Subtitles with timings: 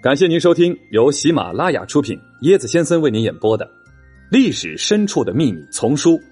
[0.00, 3.66] 感谢您收听由喜马拉雅出品、椰子先生为您演播的
[4.30, 6.12] 《历史深处的秘密》丛书《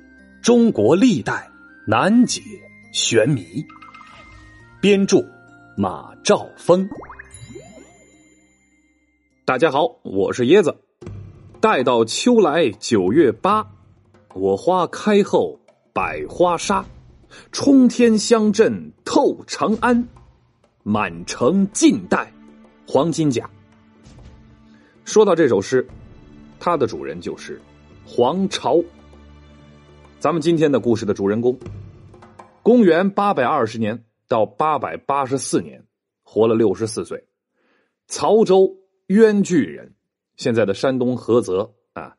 [0.41, 1.51] 中国历代
[1.85, 2.41] 难解
[2.93, 3.41] 玄谜》，
[4.81, 5.19] 编著
[5.77, 6.89] 马兆峰。
[9.45, 10.73] 大家好，我是椰子。
[11.61, 13.67] 待到秋来九月八，
[14.37, 15.59] 我花开后
[15.93, 16.87] 百花杀，
[17.51, 20.07] 冲天香阵透长安，
[20.85, 22.33] 满城尽带
[22.87, 23.51] 黄金甲。
[25.07, 25.87] 说到这首诗，
[26.59, 27.61] 它的主人就是
[28.05, 28.83] 黄巢。
[30.19, 31.57] 咱们今天的故事的主人公，
[32.65, 35.87] 公元八百二十年到八百八十四年，
[36.25, 37.25] 活了六十四岁，
[38.09, 39.95] 曹州渊巨人，
[40.35, 42.17] 现在的山东菏泽啊。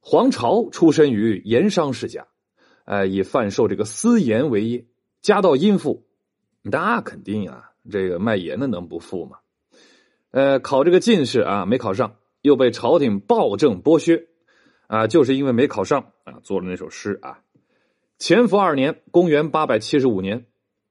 [0.00, 2.26] 黄巢出身于盐商世家，
[2.86, 4.86] 呃，以贩售这个私盐为业，
[5.20, 6.06] 家道殷富，
[6.62, 9.36] 那肯定啊，这个卖盐的能不富吗？
[10.34, 14.26] 呃，考这个进士啊，没考上，又被朝廷暴政剥削，
[14.88, 17.38] 啊，就是因为没考上啊，做了那首诗啊。
[18.18, 20.46] 乾伏二年，公元八百七十五年，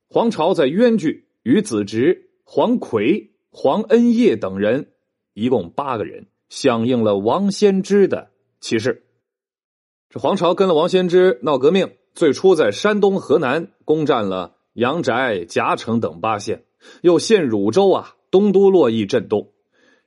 [0.07, 4.93] 黄巢在渊巨与子侄黄奎、黄恩业等人，
[5.33, 9.03] 一共八个人，响应了王先知的启示。
[10.09, 16.63] 这黄巢跟了王先知闹革命，最初在山东、河南攻占了阳翟、夹城等八县，
[17.01, 18.15] 又陷汝州啊。
[18.33, 19.51] 东都洛邑震动。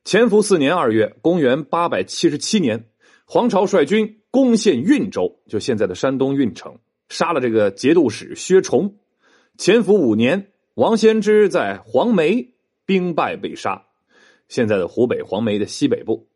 [0.04, 2.88] 乾伏四年二月，公元八百七十七年，
[3.24, 8.96] 黄巢率军攻陷运州，就现在的山东运城，杀了这个节度使薛崇。
[9.56, 13.84] 乾伏五年，王仙芝在黄梅兵败被杀，
[14.48, 16.26] 现在的湖北黄梅的西北部。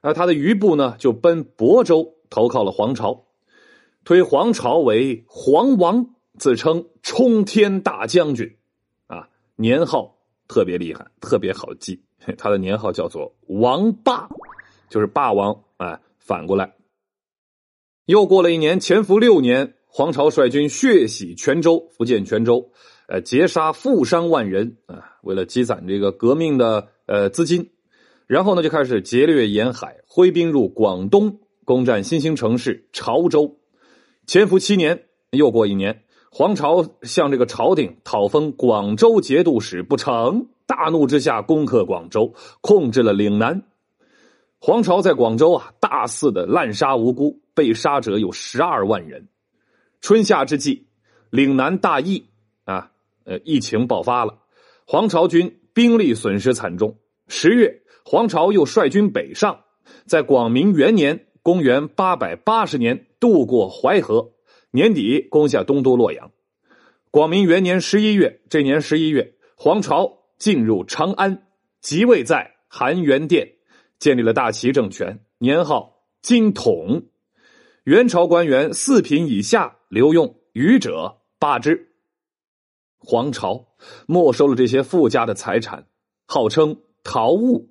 [0.00, 3.26] 而他的余部呢，就奔亳州投靠了黄巢，
[4.04, 8.56] 推黄巢为黄王，自称冲天大将军，
[9.06, 10.15] 啊，年号。
[10.48, 12.02] 特别厉害，特别好记。
[12.38, 14.28] 他的年号叫做王霸，
[14.88, 15.64] 就是霸王。
[15.76, 16.74] 哎，反过来，
[18.06, 22.72] 又过了一年，潜伏六年，黄巢率军血洗泉州，福建泉州，
[23.06, 27.70] 呃，劫杀富商万人啊，为了积攒这个革命的呃资金，
[28.26, 33.58] 然后呢，就开始劫掠沿海，挥兵入广东，攻占新兴城市潮州。
[34.26, 36.02] 潜伏七年，又过一年。
[36.38, 43.62] 黄巢向这个朝廷讨封广州节度使不成，大怒之下攻克广州，控制了岭南。
[44.58, 49.28] 黄巢在广州啊，大肆的滥杀无辜，被杀者有十二万人。
[50.02, 50.88] 春夏之际，
[51.30, 52.26] 岭南大疫
[52.66, 52.90] 啊，
[53.24, 54.40] 呃，疫情爆发了，
[54.86, 56.98] 黄巢军兵力损失惨重。
[57.28, 59.60] 十月，黄巢又率军北上，
[60.04, 64.32] 在广明元年（公元八百八十年）渡过淮河。
[64.76, 66.32] 年底攻下东都洛阳，
[67.10, 71.46] 广明元年十一月，这年十一月，黄巢进入长安，
[71.80, 73.54] 即位在含元殿，
[73.98, 77.06] 建立了大齐政权，年号金统。
[77.84, 81.94] 元朝官员四品以下留用，余者罢之。
[82.98, 83.68] 黄巢
[84.06, 85.86] 没收了这些富家的财产，
[86.26, 87.70] 号称逃物，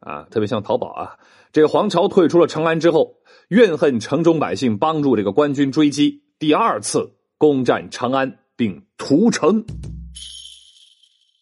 [0.00, 1.20] 啊，特别像淘宝啊。
[1.52, 6.20] 这个黄巢退出了长安之后，怨恨城中百姓帮助这个官军追击。
[6.42, 9.64] 第二次攻占长安并屠城。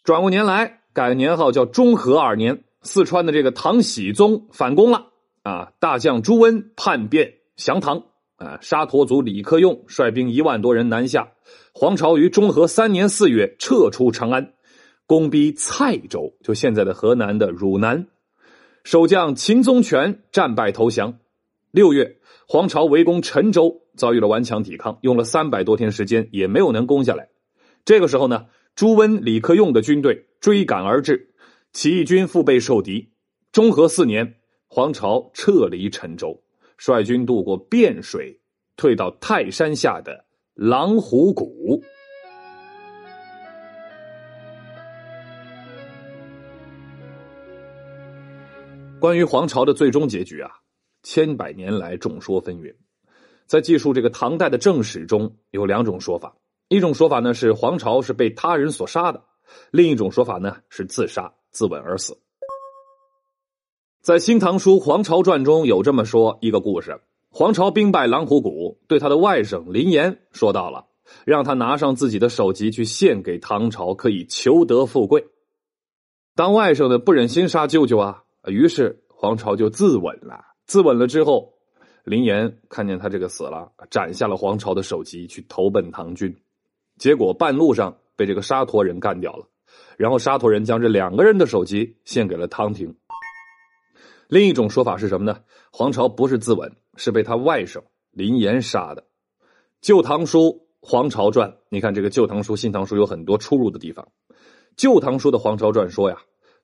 [0.04, 5.06] 转过年来，改年号叫中和二年，四川的这个唐僖宗反攻了
[5.42, 5.72] 啊！
[5.80, 8.04] 大将朱温叛变降唐
[8.36, 8.58] 啊！
[8.60, 11.32] 沙陀族李克用率兵一万多人南下，
[11.72, 14.52] 黄巢于中和三年四月撤出长安，
[15.06, 18.06] 攻逼蔡州，就现在的河南的汝南。
[18.84, 21.18] 守将秦宗权战败投降。
[21.70, 23.80] 六月，黄巢围攻陈州。
[24.00, 27.28] 遭遇了顽强抵抗，用了三百多天时间，也没有能攻下来。
[27.84, 31.34] 这个时候呢，朱温、李克用的军队追赶而至，
[31.74, 33.12] 起义军腹背受敌。
[33.52, 34.36] 中和四年，
[34.68, 36.42] 黄巢撤离陈州，
[36.78, 38.40] 率军渡过汴水，
[38.74, 40.24] 退到泰山下的
[40.54, 41.82] 狼虎谷。
[48.98, 50.50] 关于黄巢的最终结局啊，
[51.02, 52.74] 千百年来众说纷纭。
[53.50, 56.36] 在记述这个唐代的正史中有两种说法，
[56.68, 59.24] 一种说法呢是黄巢是被他人所杀的，
[59.72, 62.16] 另一种说法呢是自杀自刎而死。
[64.02, 70.86] 在《新唐书·黄巢传》中有这么说一个故事：黄巢兵败狼虎谷，对他的外甥林岩说到了，
[71.24, 75.26] 让他拿上自己的首级去献给唐朝，可以求得富贵。
[76.36, 80.40] 当外甥的不忍心杀舅舅啊，于是黄巢就自刎了。
[80.66, 81.54] 自刎了之后。
[82.04, 86.34] 林岩看见他这个死了，斩下了黄巢的首级，去投奔唐军，
[86.98, 89.46] 结果半路上被这个沙陀人干掉了。
[89.96, 92.96] 然后沙陀人将这两个人的首级献给了汤廷。
[94.28, 95.40] 另一种说法是什么呢？
[95.70, 99.02] 黄巢不是自刎，是被他外甥林岩杀的。
[99.80, 100.38] 《旧唐书·
[100.80, 104.08] 黄巢传》，你看这个《旧唐书》《新唐书》有很多出入的地方。
[104.76, 106.18] 《旧唐书》的《黄巢传》说呀，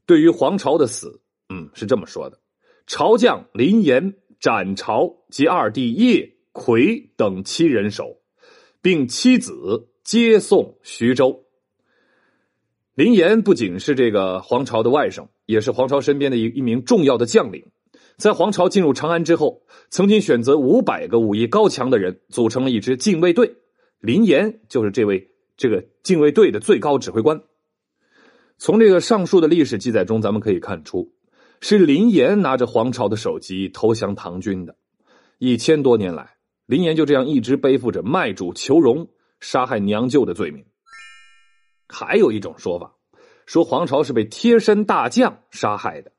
[0.07, 2.39] 对于黄巢的死，嗯，是这么说的：
[2.87, 8.19] 朝将林岩斩朝及二弟叶奎等七人首，
[8.81, 11.45] 并妻子接送徐州。
[12.95, 17.65] 林岩不仅是这个黄巢的外甥，也是黄巢身边的一一名重要的将领。
[18.17, 19.61] 在黄巢进入长安之后，
[19.91, 23.57] 曾经选择五百个武艺高强的人组成了一支禁卫队，
[24.01, 27.43] 林岩就是这位这个禁卫队的最高指挥官。
[28.57, 31.13] 从这个上述的历史记载中，咱们可以看出，
[31.61, 34.77] 是林岩拿着黄巢的首级投降唐军的。
[35.39, 36.37] 一千多年来，
[36.67, 39.09] 林岩就这样一直背负着卖主求荣、
[39.41, 40.65] 杀害娘舅的罪名。
[41.89, 42.95] 还有一种说法，
[43.47, 46.13] 说黄巢是被贴身大将杀害的。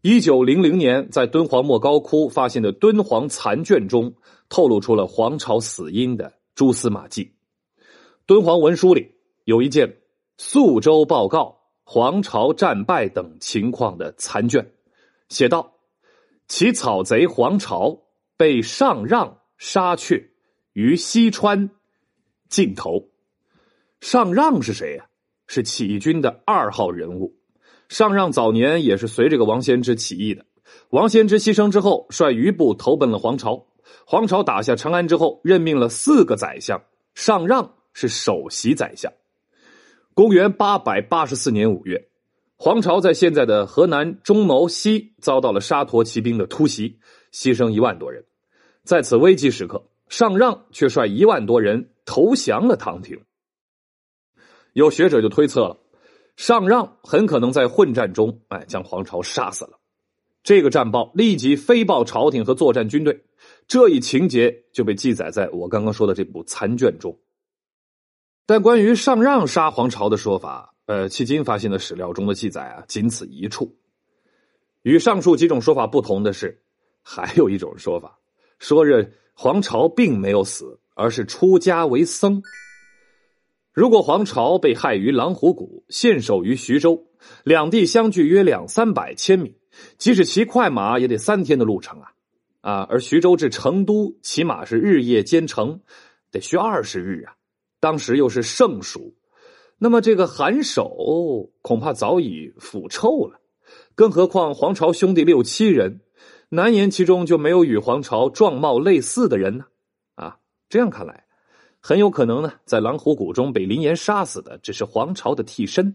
[0.00, 4.14] 一九零零年，在敦煌莫高窟发现的敦煌残卷中，
[4.48, 7.32] 透露出了黄巢死因的蛛丝马迹。
[8.26, 9.12] 敦煌文书里
[9.44, 9.96] 有一件
[10.38, 14.72] 宿州报告黄巢战败等情况的残卷，
[15.28, 15.74] 写道
[16.48, 18.02] ：“其草贼黄巢
[18.36, 20.30] 被上让杀却
[20.72, 21.70] 于西川
[22.48, 23.10] 尽头。”
[24.00, 25.06] 上让是谁呀？
[25.46, 27.36] 是起义军的二号人物。
[27.88, 30.44] 上让早年也是随这个王先之起义的。
[30.88, 33.66] 王先之牺牲之后，率余部投奔了黄巢。
[34.06, 36.82] 黄巢打下长安之后，任命了四个宰相，
[37.14, 39.12] 上让是首席宰相。
[40.14, 42.08] 公元八百八十四年五月，
[42.54, 47.00] 黄巢在现在的河南中牟西遭到了沙陀骑兵的突袭，
[47.32, 48.24] 牺牲一万多人。
[48.84, 53.20] 在此危机时刻，上让却率一万多人投降了唐廷。
[54.72, 55.78] 有学者就推测了，
[56.36, 59.80] 上让很可能在混战中，哎，将黄巢杀死了。
[60.44, 63.24] 这个战报立即飞报朝廷和作战军队，
[63.66, 67.18] 这一情节就被记载在我刚刚说的这部残卷中。
[68.46, 73.74] 但关于上让杀黄巢的说法，呃，迄今发现的史料中的记载啊，仅此一处。
[74.82, 76.60] 与上述几种说法不同的是，
[77.02, 78.18] 还有一种说法，
[78.58, 82.42] 说这黄巢并没有死，而是出家为僧。
[83.72, 87.08] 如果黄巢被害于狼虎谷，献守于徐州，
[87.44, 89.56] 两地相距约两三百千米，
[89.96, 92.12] 即使骑快马也得三天的路程啊！
[92.60, 95.80] 啊，而徐州至成都起码是日夜兼程，
[96.30, 97.34] 得需二十日啊！
[97.84, 99.14] 当时又是盛暑，
[99.76, 103.42] 那么这个寒首恐怕早已腐臭了。
[103.94, 106.00] 更何况黄巢兄弟六七人，
[106.48, 109.66] 难言其中就没有与黄巢状貌类似的人呢？
[110.14, 110.38] 啊，
[110.70, 111.26] 这样看来。
[111.78, 115.94] 很有可能呢，在狼虎谷中被林岩杀死的只是黄巢的替身，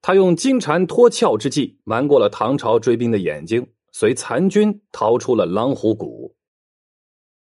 [0.00, 6.34] 他用金蝉脱壳之计瞒过了唐朝追兵的眼睛，随残军逃出了狼虎谷。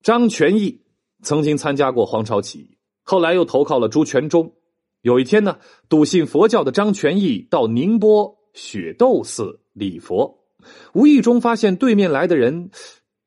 [0.04, 0.84] 张全义
[1.24, 2.78] 曾经参加过黄巢起义，
[3.12, 4.56] 后来又投靠了朱全忠。
[5.02, 5.60] 有一天呢，
[5.90, 10.46] 笃信佛教的张全义到宁波雪窦寺礼佛，
[10.94, 12.72] 无意中发现对面来的人，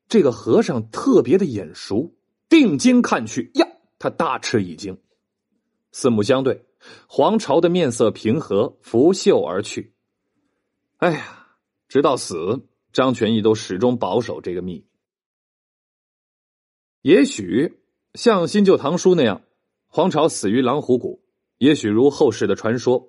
[0.07, 2.15] 这个和尚特别的眼熟，
[2.49, 3.67] 定睛看去呀。
[3.99, 4.97] 他大吃一惊，
[5.91, 6.65] 四目相对，
[7.07, 9.93] 黄巢的面色平和，拂袖而去。
[10.97, 11.47] 哎呀，
[11.87, 14.87] 直到死，张全义都始终保守这个秘密。
[17.03, 17.83] 也许
[18.15, 19.43] 像《新旧唐书》那样，
[19.95, 21.17] 黄巢死于狼虎谷；
[21.59, 23.01] 也许如后世的传说，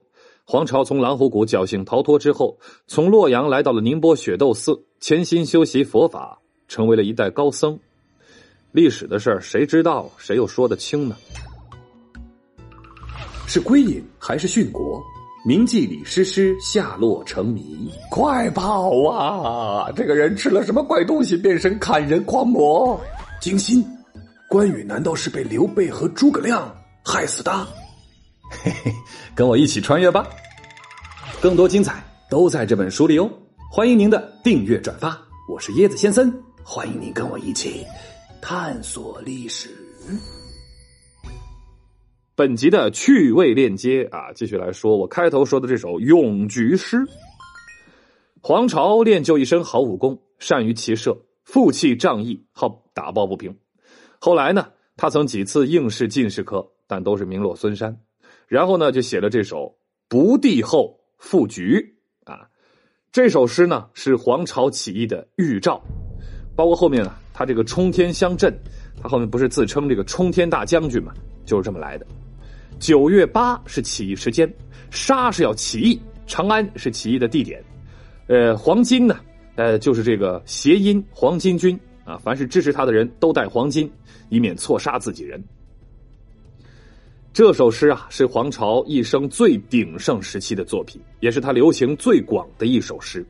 [0.45, 7.77] 黄巢从狼虎谷侥幸逃脱之后，从洛阳来到了宁波雪窦寺，潜心修习佛法，成为了一代高僧。
[8.71, 10.09] 历史的事儿，谁知道？
[10.17, 11.17] 谁又说得清呢？
[13.49, 15.03] 是归隐还是殉国？
[15.45, 17.91] 铭记李师师下落成谜。
[18.13, 19.91] 快跑啊！
[19.91, 23.01] 这个人吃了什么怪东西，变成砍人狂魔？
[23.41, 23.85] 惊心，
[24.49, 26.73] 关羽难道是被刘备和诸葛亮
[27.07, 27.65] 害死他？
[28.51, 28.93] 嘿嘿，
[29.33, 30.29] 跟我一起穿越吧！
[31.41, 33.31] 更多精彩都在这本书里哦！
[33.71, 35.17] 欢迎您的订阅转发。
[35.49, 36.33] 我是椰子先生，
[36.65, 37.87] 欢迎您跟我一起。
[38.43, 39.71] 探索历史。
[42.35, 46.99] 本集的趣味链接啊，继续来说我开头说的这首咏菊诗。
[48.43, 53.57] 黄巢练就一身好武功，善于骑射，负气仗义，好打抱不平。
[54.19, 57.97] 后来呢，他曾几次应试进士科，但都是名落孙山。
[58.47, 59.57] 然后呢，就写了这首
[60.09, 61.97] 《不帝后赋菊》
[62.33, 62.49] 啊。
[63.13, 65.83] 这首诗呢，是黄巢起义的预兆，
[66.55, 67.21] 包括后面啊。
[67.39, 68.51] 他这个冲天乡镇，
[68.99, 71.13] 他后面不是自称这个冲天大将军吗？
[71.45, 72.07] 就是这么来的。
[72.79, 74.51] 九月八是起义时间，
[74.91, 77.63] 沙是要起义，长安是起义的地点。
[78.27, 79.21] 呃，黄巾呢，
[79.57, 83.93] 呃，就是这个谐音“黄巾军”啊，凡是支持他的人都带黄金，
[84.31, 85.39] 以免错杀自己人。
[87.37, 93.23] 这首诗啊，是黄巢一生最鼎盛时期的作品，也是他流行最广的一首诗。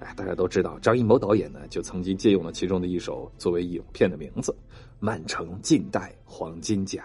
[0.00, 4.50] 哎，大家都知道，张艺谋导演呢，就曾经借用了其中的一首作为影片的名字，
[4.98, 7.04] 《满城尽带黄金甲》。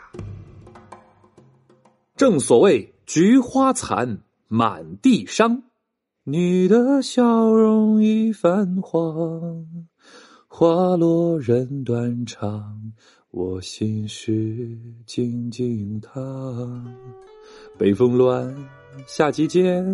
[2.15, 5.61] 正所谓“菊花残，满地伤”，
[6.25, 9.63] 你的笑容已泛黄，
[10.47, 12.93] 花落人断肠。
[13.31, 16.83] 我心事静静躺，
[17.77, 18.55] 北风乱，
[19.05, 19.85] 夏季间，